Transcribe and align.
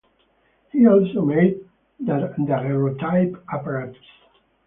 He 0.71 0.87
also 0.87 1.21
made 1.21 1.63
daguerreotype 2.03 3.35
apparatus. 3.53 4.01